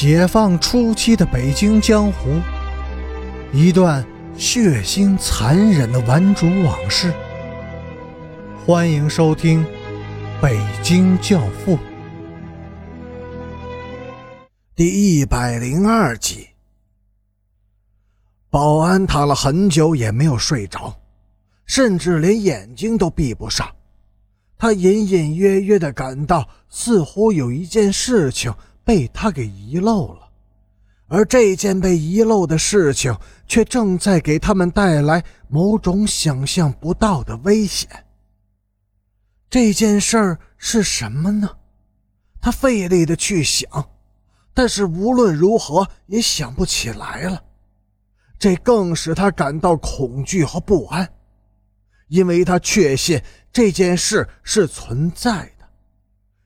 [0.00, 2.40] 解放初期的北京江湖，
[3.52, 7.12] 一段血腥残忍的顽主往事。
[8.64, 9.64] 欢迎收听
[10.40, 11.76] 《北京教父》
[14.76, 16.46] 第一百零二集。
[18.50, 20.96] 保安躺了很久也没有睡着，
[21.66, 23.68] 甚至连眼睛都闭不上。
[24.56, 28.54] 他隐隐约约的感到，似乎有一件事情。
[28.88, 30.30] 被他给遗漏了，
[31.08, 33.14] 而这件被遗漏的事情
[33.46, 38.06] 却正在给他们带来某种想象不到的危险。
[39.50, 41.50] 这件事儿是什么呢？
[42.40, 43.68] 他费力的去想，
[44.54, 47.44] 但是无论如何也想不起来了。
[48.38, 51.06] 这更使他感到恐惧和不安，
[52.06, 55.68] 因为他确信这件事是存在的，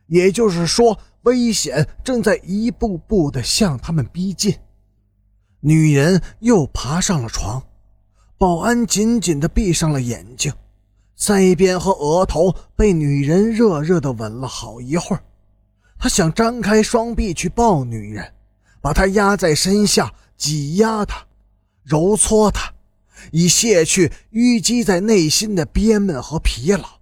[0.09, 0.99] 也就是说。
[1.23, 4.57] 危险正在一步步的向他们逼近。
[5.61, 7.63] 女人又爬上了床，
[8.37, 10.53] 保安紧紧的闭上了眼睛，
[11.17, 15.23] 腮边和额头被女人热热的吻了好一会儿。
[15.99, 18.33] 他想张开双臂去抱女人，
[18.81, 21.25] 把她压在身下，挤压她，
[21.85, 22.73] 揉搓她，
[23.31, 27.02] 以卸去淤积在内心的憋闷和疲劳。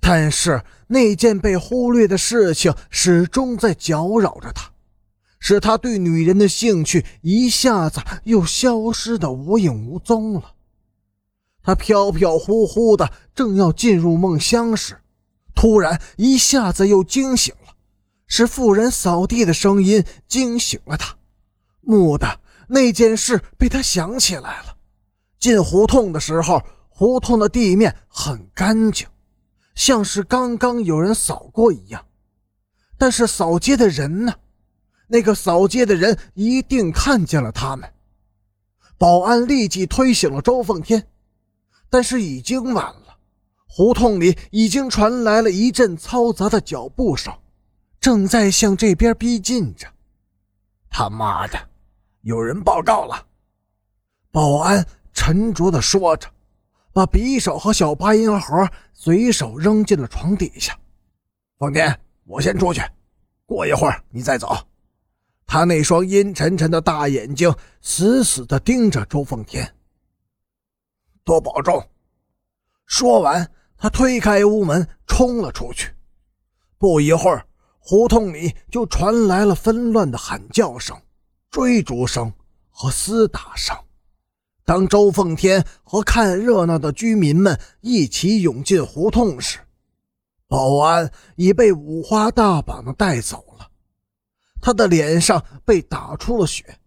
[0.00, 0.62] 但是。
[0.92, 4.72] 那件被忽略的事情始终在搅扰着他，
[5.38, 10.54] 使他对女人的兴趣一下子又消失的无影无踪了。
[11.62, 15.00] 他飘飘忽忽的正要进入梦乡时，
[15.54, 17.74] 突然一下子又惊醒了，
[18.26, 21.14] 是妇人扫地的声音惊醒了他。
[21.82, 24.76] 蓦地，那件事被他想起来了。
[25.38, 29.06] 进胡同的时候，胡同的地面很干净。
[29.74, 32.06] 像是刚刚有人扫过一样，
[32.98, 34.34] 但是扫街的人呢？
[35.08, 37.92] 那个扫街的人一定看见了他们。
[38.96, 41.08] 保安立即推醒了周凤天，
[41.88, 43.16] 但是已经晚了。
[43.66, 47.32] 胡同里已经传来了一阵嘈杂的脚步声，
[48.00, 49.86] 正在向这边逼近着。
[50.90, 51.58] 他妈的，
[52.22, 53.26] 有人报告了！
[54.30, 56.28] 保安沉着地说着。
[56.92, 60.78] 把匕首和小八音盒随手扔进了床底下。
[61.58, 62.82] 凤天，我先出去，
[63.46, 64.56] 过一会儿你再走。
[65.46, 69.74] 他那双阴沉沉的大眼睛死死地盯着周凤天。
[71.24, 71.84] 多保重。
[72.86, 75.92] 说完，他推开屋门冲了出去。
[76.78, 77.46] 不一会儿，
[77.78, 80.96] 胡同里就传来了纷乱的喊叫声、
[81.50, 82.32] 追逐声
[82.70, 83.76] 和厮打声。
[84.70, 89.58] 当周凤天和看热闹的居民们一起涌进胡同时，
[90.46, 93.68] 保安已被五花大绑的带走了。
[94.60, 96.78] 他的脸上被打出了血，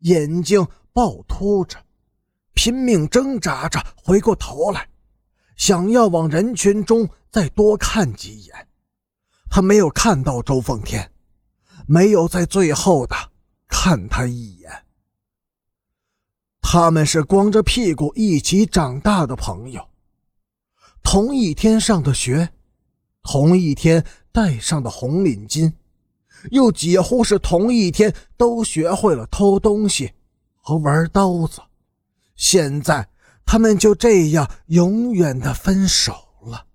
[0.00, 1.78] 眼睛暴突着，
[2.54, 4.88] 拼命挣扎着回过头来，
[5.54, 8.66] 想要往人群中再多看几眼。
[9.48, 11.08] 他没有看到周凤天，
[11.86, 13.14] 没有在最后的
[13.68, 14.68] 看他一眼。
[16.70, 19.88] 他们是光着屁股一起长大的朋友，
[21.02, 22.50] 同一天上的学，
[23.22, 25.72] 同一天戴上的红领巾，
[26.50, 30.12] 又几乎是同一天都学会了偷东西
[30.56, 31.62] 和玩刀子。
[32.36, 33.08] 现在
[33.46, 36.12] 他们就这样永远的分手
[36.42, 36.66] 了。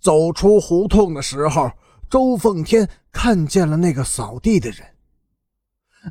[0.00, 1.70] 走出胡同的时候，
[2.08, 4.91] 周凤天看见了那个扫地的人。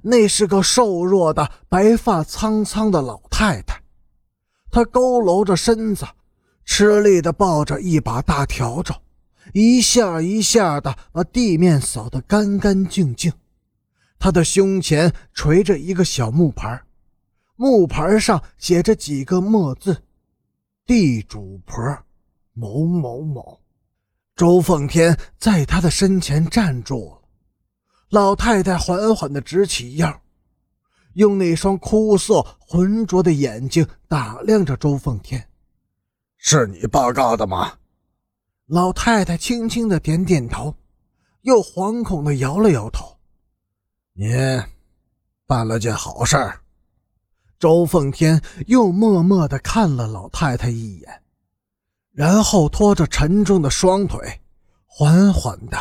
[0.03, 3.81] 那是个瘦弱的、白发苍苍的老太太，
[4.71, 6.05] 她佝偻着身子，
[6.63, 8.95] 吃力地抱着一把大笤帚，
[9.53, 13.33] 一下一下地把地面扫得干干净净。
[14.17, 16.81] 她的胸前垂着一个小木牌，
[17.55, 20.03] 木牌上写着几个墨字
[20.85, 21.77] ：“地主婆
[22.53, 23.59] 某某某。”
[24.37, 27.20] 周凤天在她的身前站住了。
[28.11, 30.21] 老太太缓缓地直起腰，
[31.13, 35.47] 用那双枯涩浑浊的眼睛打量着周奉天。
[36.35, 37.71] “是你报告的吗？”
[38.67, 40.75] 老太太轻轻地点点头，
[41.43, 43.17] 又惶恐地摇了摇头。
[44.11, 44.29] “您
[45.47, 46.59] 办了件好事儿。”
[47.57, 51.21] 周奉天又默默地看了老太太一眼，
[52.11, 54.41] 然后拖着沉重的双腿，
[54.85, 55.77] 缓缓地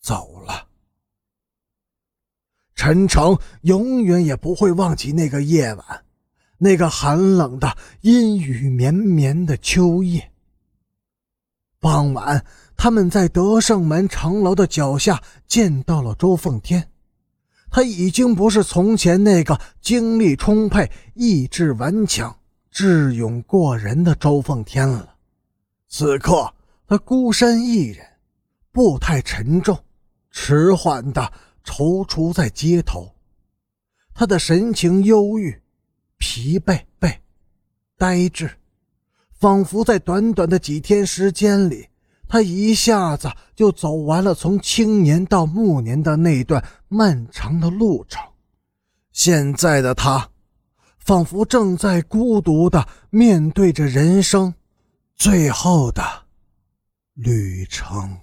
[0.00, 0.68] 走了。
[2.84, 6.04] 陈诚永远也不会忘记那个夜晚，
[6.58, 10.32] 那个寒冷的阴雨绵绵的秋夜。
[11.78, 12.44] 傍晚，
[12.76, 16.88] 他们在德胜门城楼的脚下见到了周凤天。
[17.70, 22.36] 他已经不是从前那个精力充沛、意志顽强、
[22.68, 25.14] 智勇过人的周凤天了。
[25.88, 26.52] 此刻，
[26.88, 28.04] 他孤身一人，
[28.72, 29.78] 步态沉重，
[30.32, 31.32] 迟缓的
[31.64, 33.14] 踌躇在街头。
[34.14, 35.60] 他的神情忧郁、
[36.18, 37.16] 疲惫、惫
[37.96, 38.50] 呆滞，
[39.38, 41.88] 仿佛在短短的几天时间里。
[42.28, 48.22] 他一下子就走完了从青年到暮年的那段漫长的路程，
[49.12, 50.30] 现在的他，
[50.98, 54.54] 仿佛正在孤独的面对着人生
[55.14, 56.02] 最后的
[57.12, 58.18] 旅程。